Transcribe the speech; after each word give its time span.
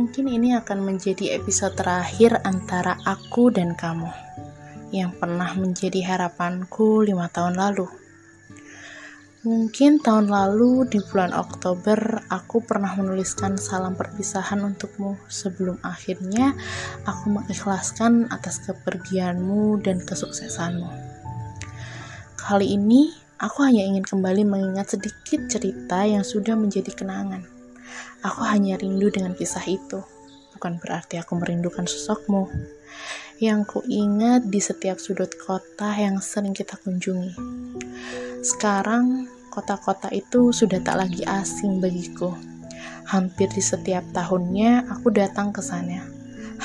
Mungkin 0.00 0.32
ini 0.32 0.56
akan 0.56 0.80
menjadi 0.80 1.36
episode 1.36 1.76
terakhir 1.76 2.40
antara 2.48 2.96
aku 3.04 3.52
dan 3.52 3.76
kamu 3.76 4.08
yang 4.96 5.12
pernah 5.12 5.52
menjadi 5.52 6.00
harapanku 6.00 7.04
lima 7.04 7.28
tahun 7.28 7.60
lalu. 7.60 7.84
Mungkin 9.44 10.00
tahun 10.00 10.32
lalu 10.32 10.88
di 10.88 11.04
bulan 11.04 11.36
Oktober 11.36 12.24
aku 12.32 12.64
pernah 12.64 12.96
menuliskan 12.96 13.60
salam 13.60 13.92
perpisahan 13.92 14.64
untukmu 14.64 15.20
sebelum 15.28 15.76
akhirnya 15.84 16.56
aku 17.04 17.36
mengikhlaskan 17.36 18.32
atas 18.32 18.56
kepergianmu 18.64 19.84
dan 19.84 20.00
kesuksesanmu. 20.00 20.88
Kali 22.40 22.72
ini 22.72 23.12
aku 23.36 23.68
hanya 23.68 23.84
ingin 23.84 24.08
kembali 24.08 24.48
mengingat 24.48 24.96
sedikit 24.96 25.44
cerita 25.52 26.08
yang 26.08 26.24
sudah 26.24 26.56
menjadi 26.56 26.88
kenangan 26.96 27.49
Aku 28.20 28.44
hanya 28.44 28.76
rindu 28.76 29.08
dengan 29.08 29.32
kisah 29.32 29.64
itu. 29.64 30.04
Bukan 30.52 30.76
berarti 30.76 31.16
aku 31.16 31.40
merindukan 31.40 31.88
sosokmu. 31.88 32.52
Yang 33.40 33.60
ku 33.64 33.78
ingat 33.88 34.44
di 34.52 34.60
setiap 34.60 35.00
sudut 35.00 35.32
kota 35.40 35.96
yang 35.96 36.20
sering 36.20 36.52
kita 36.52 36.76
kunjungi. 36.76 37.32
Sekarang, 38.44 39.24
kota-kota 39.48 40.12
itu 40.12 40.52
sudah 40.52 40.84
tak 40.84 41.00
lagi 41.00 41.24
asing 41.24 41.80
bagiku. 41.80 42.36
Hampir 43.08 43.48
di 43.50 43.64
setiap 43.64 44.04
tahunnya 44.12 44.84
aku 44.92 45.08
datang 45.08 45.56
ke 45.56 45.64
sana, 45.64 46.04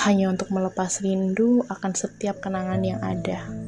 hanya 0.04 0.28
untuk 0.28 0.52
melepas 0.52 1.00
rindu 1.00 1.64
akan 1.72 1.96
setiap 1.96 2.44
kenangan 2.44 2.84
yang 2.84 3.00
ada. 3.00 3.65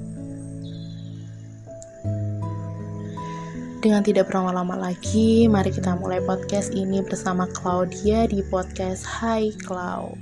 Dengan 3.78 4.02
tidak 4.02 4.34
berlama-lama 4.34 4.74
lagi, 4.90 5.46
mari 5.46 5.70
kita 5.70 5.94
mulai 6.02 6.18
podcast 6.26 6.74
ini 6.74 6.98
bersama 7.06 7.46
Claudia 7.46 8.26
di 8.26 8.42
podcast 8.50 9.06
Hai 9.06 9.54
Cloud. 9.54 10.18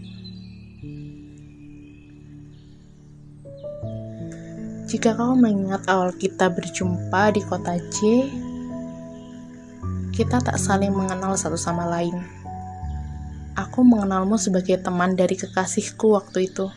Jika 4.92 5.16
kau 5.16 5.39
mengingat 5.39 5.88
awal 5.88 6.12
kita 6.20 6.52
berjumpa 6.52 7.31
di 7.31 7.42
kota 7.47 7.80
J, 7.95 8.28
kita 10.12 10.44
tak 10.44 10.59
saling 10.59 10.92
mengenal 10.92 11.40
satu 11.40 11.56
sama 11.56 11.88
lain. 11.88 12.19
Aku 13.56 13.88
mengenalmu 13.88 14.36
sebagai 14.36 14.84
teman 14.84 15.16
dari 15.16 15.40
kekasihku 15.40 16.12
waktu 16.12 16.52
itu. 16.52 16.67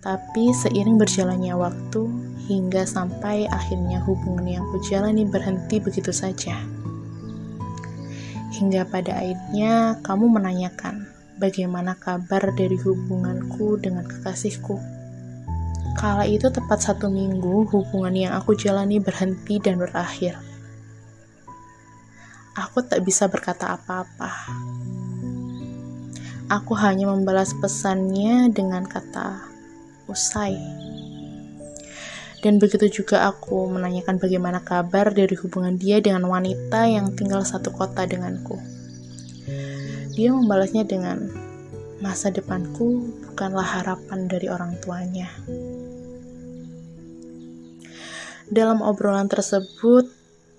Tapi 0.00 0.56
seiring 0.56 0.96
berjalannya 0.96 1.52
waktu, 1.60 2.08
hingga 2.50 2.82
sampai 2.82 3.46
akhirnya 3.46 4.02
hubungan 4.02 4.58
yang 4.58 4.66
kujalani 4.74 5.22
berhenti 5.22 5.78
begitu 5.78 6.10
saja. 6.10 6.58
Hingga 8.50 8.90
pada 8.90 9.22
akhirnya 9.22 10.02
kamu 10.02 10.26
menanyakan 10.26 11.06
bagaimana 11.38 11.94
kabar 11.94 12.50
dari 12.58 12.74
hubunganku 12.74 13.78
dengan 13.78 14.02
kekasihku. 14.02 14.82
Kala 15.94 16.26
itu 16.26 16.50
tepat 16.50 16.82
satu 16.82 17.06
minggu 17.06 17.70
hubungan 17.70 18.18
yang 18.18 18.32
aku 18.34 18.58
jalani 18.58 18.98
berhenti 18.98 19.62
dan 19.62 19.78
berakhir. 19.78 20.34
Aku 22.58 22.82
tak 22.82 23.06
bisa 23.06 23.30
berkata 23.30 23.78
apa-apa. 23.78 24.50
Aku 26.50 26.74
hanya 26.74 27.06
membalas 27.06 27.54
pesannya 27.54 28.50
dengan 28.50 28.82
kata 28.82 29.38
usai. 30.10 30.58
Dan 32.40 32.56
begitu 32.56 33.04
juga 33.04 33.28
aku 33.28 33.68
menanyakan 33.68 34.16
bagaimana 34.16 34.64
kabar 34.64 35.12
dari 35.12 35.36
hubungan 35.36 35.76
dia 35.76 36.00
dengan 36.00 36.24
wanita 36.24 36.88
yang 36.88 37.12
tinggal 37.12 37.44
satu 37.44 37.68
kota 37.68 38.08
denganku. 38.08 38.56
Dia 40.16 40.32
membalasnya 40.32 40.88
dengan, 40.88 41.28
masa 42.00 42.32
depanku 42.32 43.12
bukanlah 43.28 43.64
harapan 43.64 44.24
dari 44.24 44.48
orang 44.48 44.80
tuanya. 44.80 45.28
Dalam 48.48 48.80
obrolan 48.80 49.28
tersebut, 49.28 50.08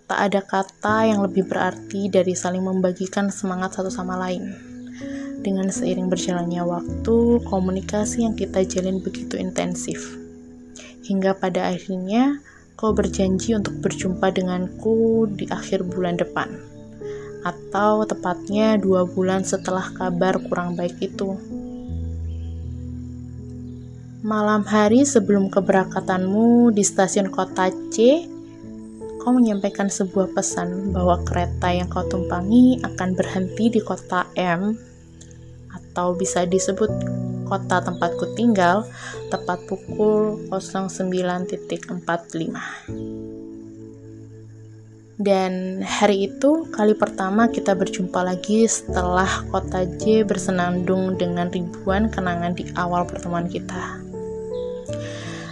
tak 0.06 0.20
ada 0.31 0.41
kata 0.46 1.09
yang 1.09 1.25
lebih 1.25 1.50
berarti 1.50 2.08
dari 2.14 2.38
saling 2.38 2.62
membagikan 2.62 3.34
semangat 3.34 3.75
satu 3.75 3.90
sama 3.90 4.16
lain. 4.22 4.53
Dengan 5.41 5.74
seiring 5.74 6.14
berjalannya 6.14 6.62
waktu, 6.62 7.41
komunikasi 7.50 8.22
yang 8.22 8.38
kita 8.38 8.62
jalin 8.70 9.02
begitu 9.02 9.41
intensif. 9.41 10.21
Hingga 11.01 11.41
pada 11.41 11.73
akhirnya, 11.73 12.41
kau 12.78 12.94
berjanji 12.94 13.53
untuk 13.57 13.78
berjumpa 13.81 14.34
denganku 14.34 15.29
di 15.34 15.50
akhir 15.50 15.85
bulan 15.85 16.17
depan. 16.17 16.50
Atau 17.41 18.06
tepatnya 18.06 18.78
dua 18.78 19.06
bulan 19.09 19.41
setelah 19.41 19.90
kabar 19.97 20.38
kurang 20.45 20.78
baik 20.78 20.97
itu. 21.01 21.38
Malam 24.22 24.61
hari 24.69 25.01
sebelum 25.01 25.50
keberangkatanmu 25.50 26.69
di 26.78 26.85
stasiun 26.85 27.34
kota 27.34 27.73
C, 27.90 28.29
kau 29.22 29.34
menyampaikan 29.34 29.90
sebuah 29.90 30.34
pesan 30.38 30.94
bahwa 30.94 31.22
kereta 31.25 31.73
yang 31.73 31.90
kau 31.90 32.06
tumpangi 32.06 32.81
akan 32.85 33.17
berhenti 33.17 33.73
di 33.73 33.81
kota 33.81 34.29
M 34.38 34.78
atau 35.69 36.17
bisa 36.17 36.45
disebut 36.45 36.90
kota 37.51 37.84
tempatku 37.84 38.31
tinggal 38.39 38.88
tepat 39.28 39.59
pukul 39.67 40.39
09.45. 40.47 42.00
Dan 45.22 45.84
hari 45.85 46.31
itu 46.31 46.66
kali 46.72 46.95
pertama 46.95 47.51
kita 47.51 47.75
berjumpa 47.75 48.23
lagi 48.23 48.63
setelah 48.66 49.28
kota 49.51 49.84
J 50.00 50.23
bersenandung 50.23 51.19
dengan 51.19 51.51
ribuan 51.51 52.07
kenangan 52.07 52.56
di 52.56 52.72
awal 52.79 53.03
pertemuan 53.03 53.45
kita. 53.51 54.00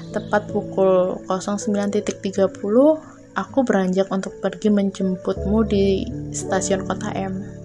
Tepat 0.09 0.49
pukul 0.49 1.21
09.30 1.27 2.49
aku 3.38 3.59
beranjak 3.61 4.09
untuk 4.09 4.41
pergi 4.41 4.73
menjemputmu 4.73 5.61
di 5.69 6.07
stasiun 6.33 6.89
kota 6.89 7.13
M. 7.13 7.58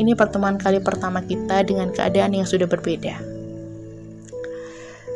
Ini 0.00 0.16
pertemuan 0.16 0.56
kali 0.56 0.80
pertama 0.80 1.20
kita 1.20 1.60
dengan 1.60 1.92
keadaan 1.92 2.32
yang 2.32 2.48
sudah 2.48 2.64
berbeda. 2.64 3.20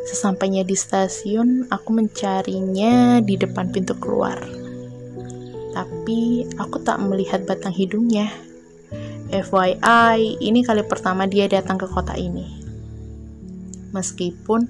Sesampainya 0.05 0.61
di 0.61 0.77
stasiun, 0.77 1.72
aku 1.72 1.89
mencarinya 1.97 3.25
di 3.25 3.41
depan 3.41 3.73
pintu 3.73 3.97
keluar. 3.97 4.37
Tapi 5.73 6.44
aku 6.61 6.84
tak 6.84 7.00
melihat 7.00 7.49
batang 7.49 7.73
hidungnya. 7.73 8.28
FYI, 9.33 10.37
ini 10.44 10.61
kali 10.61 10.84
pertama 10.84 11.25
dia 11.25 11.49
datang 11.49 11.81
ke 11.81 11.89
kota 11.89 12.12
ini. 12.21 12.61
Meskipun 13.97 14.69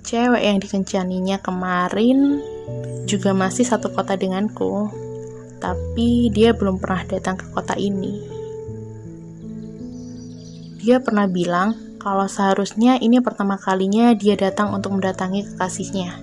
cewek 0.00 0.40
yang 0.40 0.56
dikencaninya 0.56 1.36
kemarin 1.44 2.40
juga 3.04 3.36
masih 3.36 3.68
satu 3.68 3.92
kota 3.92 4.16
denganku, 4.16 4.88
tapi 5.60 6.32
dia 6.32 6.56
belum 6.56 6.80
pernah 6.80 7.04
datang 7.04 7.36
ke 7.36 7.44
kota 7.52 7.76
ini. 7.76 8.39
Dia 10.80 10.96
pernah 10.96 11.28
bilang 11.28 11.76
kalau 12.00 12.24
seharusnya 12.24 12.96
ini 12.96 13.20
pertama 13.20 13.60
kalinya 13.60 14.16
dia 14.16 14.32
datang 14.32 14.72
untuk 14.72 14.96
mendatangi 14.96 15.44
kekasihnya. 15.52 16.16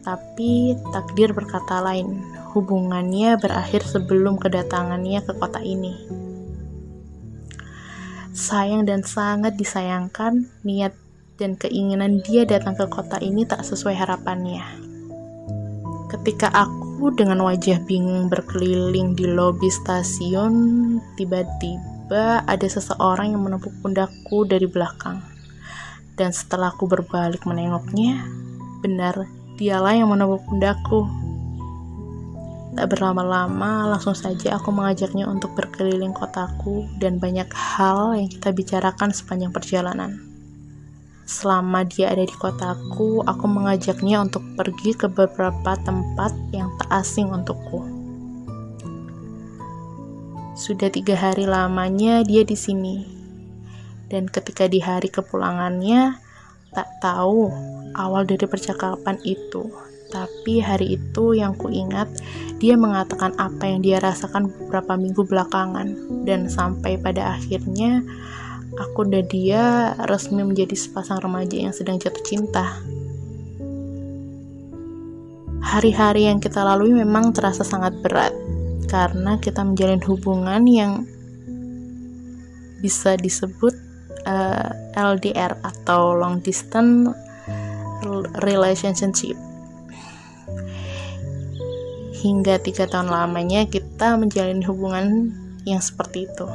Tapi 0.00 0.80
takdir 0.88 1.36
berkata 1.36 1.84
lain, 1.84 2.24
hubungannya 2.56 3.36
berakhir 3.36 3.84
sebelum 3.84 4.40
kedatangannya 4.40 5.20
ke 5.20 5.36
kota 5.36 5.60
ini. 5.60 5.92
Sayang 8.32 8.88
dan 8.88 9.04
sangat 9.04 9.60
disayangkan, 9.60 10.48
niat 10.64 10.96
dan 11.36 11.60
keinginan 11.60 12.24
dia 12.24 12.48
datang 12.48 12.80
ke 12.80 12.88
kota 12.88 13.20
ini 13.20 13.44
tak 13.44 13.60
sesuai 13.60 13.92
harapannya. 13.92 14.64
Ketika 16.08 16.48
aku 16.48 17.12
dengan 17.12 17.44
wajah 17.44 17.84
bingung 17.84 18.32
berkeliling 18.32 19.12
di 19.12 19.28
lobi 19.28 19.68
stasiun, 19.68 20.96
tiba-tiba 21.20 21.89
tiba 22.10 22.42
ada 22.42 22.66
seseorang 22.66 23.38
yang 23.38 23.46
menepuk 23.46 23.70
pundakku 23.86 24.42
dari 24.42 24.66
belakang. 24.66 25.22
Dan 26.18 26.34
setelah 26.34 26.74
aku 26.74 26.90
berbalik 26.90 27.46
menengoknya, 27.46 28.26
benar 28.82 29.30
dialah 29.54 29.94
yang 29.94 30.10
menepuk 30.10 30.42
pundakku. 30.50 31.06
Tak 32.74 32.90
berlama-lama, 32.90 33.94
langsung 33.94 34.18
saja 34.18 34.58
aku 34.58 34.74
mengajaknya 34.74 35.30
untuk 35.30 35.54
berkeliling 35.54 36.10
kotaku 36.10 36.90
dan 36.98 37.22
banyak 37.22 37.46
hal 37.54 38.18
yang 38.18 38.26
kita 38.26 38.50
bicarakan 38.50 39.14
sepanjang 39.14 39.54
perjalanan. 39.54 40.18
Selama 41.30 41.86
dia 41.86 42.10
ada 42.10 42.26
di 42.26 42.34
kotaku, 42.34 43.22
aku 43.22 43.46
mengajaknya 43.46 44.18
untuk 44.18 44.42
pergi 44.58 44.98
ke 44.98 45.06
beberapa 45.06 45.78
tempat 45.86 46.34
yang 46.50 46.74
tak 46.74 46.90
asing 46.90 47.30
untukku. 47.30 47.99
Sudah 50.60 50.92
tiga 50.92 51.16
hari 51.16 51.48
lamanya 51.48 52.20
dia 52.20 52.44
di 52.44 52.52
sini. 52.52 53.00
Dan 54.12 54.28
ketika 54.28 54.68
di 54.68 54.76
hari 54.76 55.08
kepulangannya, 55.08 56.20
tak 56.76 57.00
tahu 57.00 57.48
awal 57.96 58.28
dari 58.28 58.44
percakapan 58.44 59.16
itu 59.24 59.72
Tapi 60.10 60.58
hari 60.58 60.98
itu 60.98 61.38
yang 61.38 61.54
kuingat, 61.54 62.10
dia 62.58 62.74
mengatakan 62.74 63.30
apa 63.38 63.62
yang 63.70 63.78
dia 63.78 64.02
rasakan 64.02 64.50
beberapa 64.50 64.98
minggu 64.98 65.22
belakangan. 65.22 65.94
Dan 66.26 66.50
sampai 66.50 66.98
pada 66.98 67.38
akhirnya, 67.38 68.02
aku 68.74 69.06
dan 69.06 69.30
dia 69.30 69.94
resmi 70.10 70.42
menjadi 70.42 70.74
sepasang 70.74 71.22
remaja 71.22 71.54
yang 71.54 71.70
sedang 71.70 72.02
jatuh 72.02 72.26
cinta. 72.26 72.82
Hari-hari 75.62 76.26
yang 76.26 76.42
kita 76.42 76.66
lalui 76.66 76.90
memang 76.90 77.30
terasa 77.30 77.62
sangat 77.62 77.94
berat, 78.02 78.34
karena 78.90 79.38
kita 79.38 79.62
menjalin 79.62 80.02
hubungan 80.02 80.66
yang 80.66 81.06
bisa 82.82 83.14
disebut 83.14 83.70
uh, 84.26 84.66
eh, 84.66 84.98
LDR 84.98 85.54
atau 85.62 86.18
long 86.18 86.42
distance 86.42 87.14
relationship 88.42 89.38
hingga 92.20 92.60
tiga 92.60 92.84
tahun 92.84 93.08
lamanya 93.08 93.64
kita 93.70 94.18
menjalin 94.18 94.60
hubungan 94.66 95.32
yang 95.64 95.80
seperti 95.80 96.28
itu. 96.28 96.48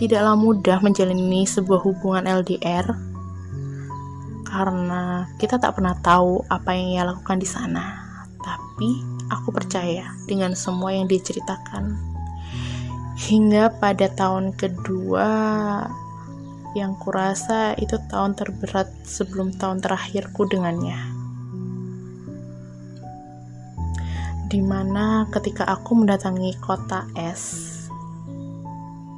Tidaklah 0.00 0.34
mudah 0.34 0.80
menjalani 0.80 1.44
sebuah 1.44 1.84
hubungan 1.84 2.24
LDR 2.26 2.88
karena 4.48 5.30
kita 5.38 5.62
tak 5.62 5.78
pernah 5.78 5.94
tahu 6.00 6.42
apa 6.50 6.74
yang 6.74 6.86
ia 6.90 7.02
lakukan 7.06 7.38
di 7.38 7.46
sana. 7.46 7.99
Tapi 8.80 8.96
aku 9.28 9.52
percaya 9.52 10.08
dengan 10.24 10.56
semua 10.56 10.96
yang 10.96 11.04
dia 11.04 11.20
ceritakan. 11.20 12.00
Hingga 13.12 13.76
pada 13.76 14.08
tahun 14.08 14.56
kedua 14.56 15.28
yang 16.72 16.96
kurasa 16.96 17.76
itu 17.76 18.00
tahun 18.08 18.40
terberat 18.40 18.88
sebelum 19.04 19.52
tahun 19.60 19.84
terakhirku 19.84 20.48
dengannya. 20.48 20.96
di 24.48 24.64
mana 24.64 25.28
ketika 25.28 25.68
aku 25.68 26.00
mendatangi 26.00 26.56
kota 26.64 27.04
es, 27.20 27.84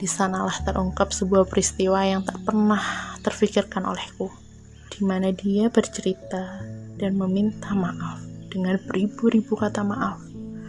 di 0.03 0.11
sanalah 0.11 0.59
terungkap 0.67 1.15
sebuah 1.15 1.47
peristiwa 1.47 2.03
yang 2.03 2.27
tak 2.27 2.43
pernah 2.43 2.83
terfikirkan 3.23 3.87
olehku, 3.87 4.27
di 4.91 5.07
mana 5.07 5.31
dia 5.31 5.71
bercerita 5.71 6.67
dan 6.99 7.15
meminta 7.15 7.71
maaf 7.79 8.32
dengan 8.53 8.77
beribu-ribu 8.85 9.57
kata 9.57 9.81
maaf 9.81 10.21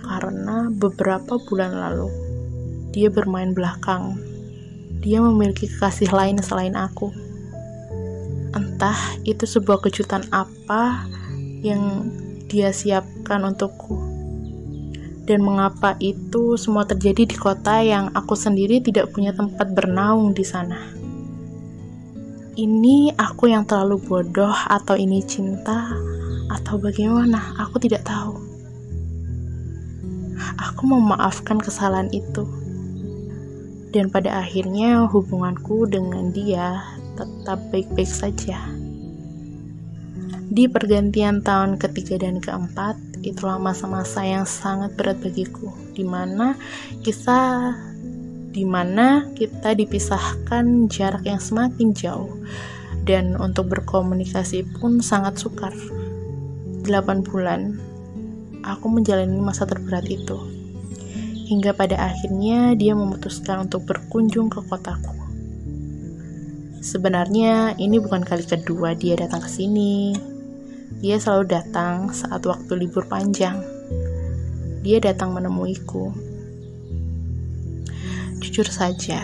karena 0.07 0.71
beberapa 0.71 1.35
bulan 1.43 1.75
lalu 1.75 2.07
dia 2.95 3.11
bermain 3.11 3.51
belakang. 3.51 4.15
Dia 5.03 5.19
memiliki 5.19 5.67
kekasih 5.67 6.15
lain 6.15 6.39
selain 6.39 6.79
aku. 6.79 7.11
Entah 8.55 8.95
itu 9.27 9.43
sebuah 9.43 9.83
kejutan 9.83 10.23
apa 10.31 11.03
yang 11.59 12.07
dia 12.47 12.71
siapkan 12.71 13.43
untukku 13.43 14.13
dan 15.23 15.39
mengapa 15.39 15.95
itu 16.03 16.59
semua 16.59 16.83
terjadi 16.83 17.23
di 17.23 17.35
kota 17.39 17.79
yang 17.79 18.11
aku 18.11 18.35
sendiri 18.35 18.83
tidak 18.83 19.11
punya 19.15 19.31
tempat 19.31 19.71
bernaung 19.71 20.35
di 20.35 20.45
sana. 20.45 20.77
Ini 22.53 23.17
aku 23.17 23.49
yang 23.49 23.65
terlalu 23.65 23.97
bodoh 24.03 24.53
atau 24.53 24.93
ini 24.93 25.25
cinta 25.25 25.89
atau 26.49 26.75
bagaimana? 26.79 27.55
Aku 27.67 27.79
tidak 27.79 28.07
tahu. 28.07 28.39
Aku 30.59 30.83
memaafkan 30.89 31.61
kesalahan 31.61 32.11
itu. 32.11 32.43
Dan 33.93 34.09
pada 34.09 34.41
akhirnya 34.41 35.05
hubunganku 35.05 35.85
dengan 35.85 36.33
dia 36.33 36.81
tetap 37.13 37.61
baik-baik 37.69 38.09
saja. 38.09 38.57
Di 40.53 40.69
pergantian 40.69 41.41
tahun 41.41 41.77
ketiga 41.81 42.21
dan 42.21 42.41
keempat, 42.41 42.97
itulah 43.23 43.57
masa-masa 43.57 44.21
yang 44.21 44.45
sangat 44.45 44.93
berat 44.99 45.17
bagiku, 45.21 45.71
di 45.95 46.05
mana 46.05 46.57
kita 47.01 47.73
di 48.53 48.61
mana 48.61 49.33
kita 49.33 49.73
dipisahkan 49.73 50.85
jarak 50.85 51.25
yang 51.25 51.41
semakin 51.41 51.89
jauh 51.97 52.37
dan 53.01 53.33
untuk 53.41 53.73
berkomunikasi 53.73 54.61
pun 54.77 55.01
sangat 55.01 55.41
sukar. 55.41 55.73
8 56.83 57.23
bulan 57.23 57.79
aku 58.63 58.87
menjalani 58.87 59.39
masa 59.39 59.67
terberat 59.67 60.07
itu. 60.07 60.39
Hingga 61.43 61.75
pada 61.75 61.99
akhirnya 61.99 62.71
dia 62.73 62.95
memutuskan 62.95 63.67
untuk 63.67 63.83
berkunjung 63.83 64.47
ke 64.47 64.63
kotaku. 64.63 65.11
Sebenarnya 66.83 67.75
ini 67.79 67.99
bukan 67.99 68.23
kali 68.23 68.43
kedua 68.43 68.95
dia 68.95 69.19
datang 69.19 69.43
ke 69.43 69.49
sini. 69.51 70.15
Dia 71.03 71.19
selalu 71.19 71.51
datang 71.51 72.11
saat 72.15 72.43
waktu 72.47 72.79
libur 72.79 73.07
panjang. 73.07 73.59
Dia 74.83 74.99
datang 75.03 75.35
menemuiku. 75.35 76.11
Jujur 78.43 78.67
saja, 78.67 79.23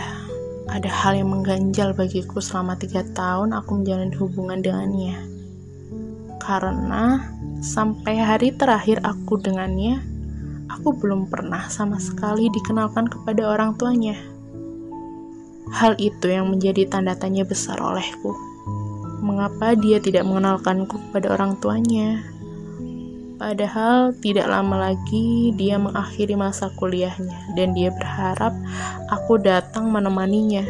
ada 0.71 0.87
hal 0.87 1.19
yang 1.19 1.35
mengganjal 1.35 1.91
bagiku 1.91 2.39
selama 2.39 2.79
tiga 2.79 3.03
tahun 3.11 3.51
aku 3.51 3.83
menjalin 3.83 4.15
hubungan 4.15 4.63
dengannya. 4.63 5.19
Karena 6.39 7.27
sampai 7.59 8.19
hari 8.19 8.55
terakhir 8.55 9.03
aku 9.03 9.39
dengannya, 9.39 9.99
aku 10.71 10.95
belum 10.95 11.27
pernah 11.27 11.67
sama 11.67 11.99
sekali 11.99 12.51
dikenalkan 12.51 13.07
kepada 13.07 13.47
orang 13.55 13.75
tuanya. 13.75 14.15
Hal 15.69 15.95
itu 16.01 16.27
yang 16.31 16.49
menjadi 16.49 16.89
tanda 16.89 17.13
tanya 17.13 17.45
besar 17.45 17.77
olehku 17.77 18.49
mengapa 19.19 19.75
dia 19.75 19.99
tidak 19.99 20.25
mengenalkanku 20.25 20.95
kepada 21.09 21.35
orang 21.35 21.59
tuanya. 21.59 22.23
Padahal 23.39 24.11
tidak 24.19 24.51
lama 24.51 24.91
lagi 24.91 25.55
dia 25.55 25.79
mengakhiri 25.79 26.35
masa 26.35 26.67
kuliahnya 26.75 27.55
dan 27.55 27.71
dia 27.71 27.87
berharap 27.95 28.51
aku 29.07 29.39
datang 29.39 29.87
menemaninya. 29.95 30.67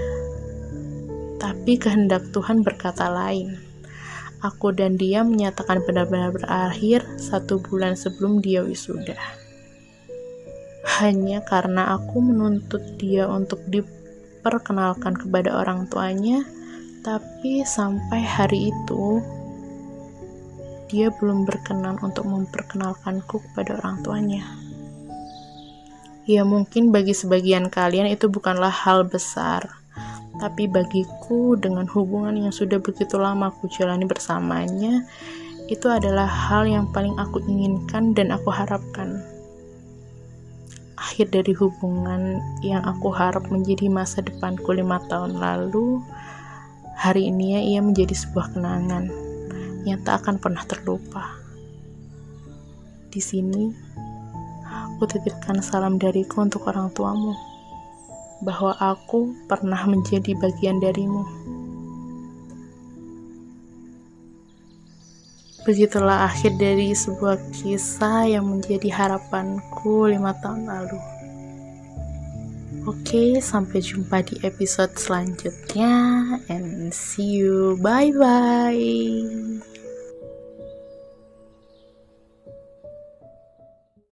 Tapi 1.41 1.81
kehendak 1.81 2.29
Tuhan 2.29 2.61
berkata 2.61 3.09
lain. 3.09 3.68
Aku 4.39 4.71
dan 4.71 4.95
dia 4.95 5.19
menyatakan 5.27 5.83
benar-benar 5.83 6.31
berakhir 6.31 7.03
satu 7.19 7.59
bulan 7.59 7.99
sebelum 7.99 8.39
dia 8.39 8.63
wisuda. 8.63 9.19
Hanya 10.99 11.43
karena 11.43 11.91
aku 11.99 12.23
menuntut 12.23 12.95
dia 12.95 13.27
untuk 13.27 13.59
diperkenalkan 13.67 15.19
kepada 15.19 15.59
orang 15.59 15.91
tuanya, 15.91 16.47
tapi 17.03 17.67
sampai 17.67 18.23
hari 18.23 18.71
itu, 18.71 19.19
dia 20.87 21.11
belum 21.19 21.43
berkenan 21.43 21.99
untuk 21.99 22.23
memperkenalkanku 22.23 23.43
kepada 23.51 23.83
orang 23.83 24.03
tuanya. 24.07 24.43
Ya 26.29 26.47
mungkin 26.47 26.95
bagi 26.95 27.11
sebagian 27.11 27.67
kalian 27.67 28.07
itu 28.07 28.31
bukanlah 28.31 28.71
hal 28.71 29.03
besar, 29.03 29.78
tapi 30.39 30.65
bagiku 30.65 31.59
dengan 31.59 31.85
hubungan 31.91 32.39
yang 32.39 32.55
sudah 32.55 32.79
begitu 32.79 33.19
lama 33.19 33.51
aku 33.51 33.67
jalani 33.67 34.07
bersamanya, 34.07 35.03
itu 35.69 35.85
adalah 35.85 36.25
hal 36.25 36.65
yang 36.65 36.89
paling 36.89 37.13
aku 37.19 37.43
inginkan 37.45 38.17
dan 38.17 38.33
aku 38.33 38.49
harapkan. 38.49 39.21
Akhir 40.97 41.31
dari 41.31 41.53
hubungan 41.55 42.39
yang 42.63 42.83
aku 42.83 43.11
harap 43.11 43.47
menjadi 43.51 43.91
masa 43.91 44.23
depanku 44.23 44.71
lima 44.75 44.99
tahun 45.07 45.37
lalu, 45.37 46.01
Hari 46.99 47.31
ini 47.31 47.55
ya 47.55 47.61
ia 47.63 47.79
menjadi 47.79 48.11
sebuah 48.11 48.59
kenangan 48.59 49.07
yang 49.87 50.03
tak 50.03 50.19
akan 50.19 50.35
pernah 50.35 50.67
terlupa. 50.67 51.31
Di 53.07 53.23
sini, 53.23 53.71
aku 54.67 55.07
titipkan 55.07 55.63
salam 55.63 55.95
dariku 55.95 56.43
untuk 56.43 56.67
orang 56.67 56.91
tuamu, 56.91 57.31
bahwa 58.43 58.75
aku 58.79 59.35
pernah 59.47 59.83
menjadi 59.87 60.35
bagian 60.39 60.79
darimu. 60.79 61.23
Begitulah 65.67 66.25
akhir 66.25 66.57
dari 66.57 66.95
sebuah 66.95 67.37
kisah 67.51 68.25
yang 68.25 68.47
menjadi 68.47 68.89
harapanku 68.89 70.09
lima 70.09 70.33
tahun 70.39 70.65
lalu. 70.65 70.99
Oke, 72.87 73.37
sampai 73.37 73.83
jumpa 73.83 74.23
di 74.23 74.39
episode 74.41 74.95
selanjutnya 74.97 75.93
and 76.47 76.89
see 76.95 77.43
you. 77.43 77.77
Bye 77.83 78.15
bye. 78.15 79.68